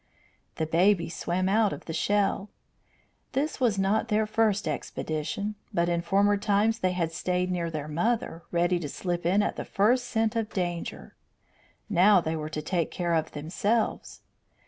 The 0.55 0.65
babies 0.65 1.15
swam 1.15 1.47
out 1.47 1.71
of 1.71 1.85
the 1.85 1.93
shell. 1.93 2.49
This 3.33 3.59
was 3.59 3.77
not 3.77 4.07
their 4.07 4.25
first 4.25 4.67
expedition, 4.67 5.53
but 5.71 5.89
in 5.89 6.01
former 6.01 6.37
times 6.37 6.79
they 6.79 6.93
had 6.93 7.11
stayed 7.13 7.51
near 7.51 7.69
their 7.69 7.87
mother, 7.87 8.41
ready 8.51 8.79
to 8.79 8.89
slip 8.89 9.27
in 9.27 9.43
at 9.43 9.57
the 9.57 9.63
first 9.63 10.05
scent 10.05 10.35
of 10.35 10.49
danger. 10.53 11.13
Now 11.87 12.19
they 12.19 12.35
were 12.35 12.49
to 12.49 12.63
take 12.63 12.89
care 12.89 13.13
of 13.13 13.33
themselves. 13.33 14.21